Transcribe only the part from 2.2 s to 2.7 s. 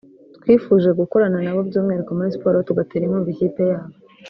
Siporo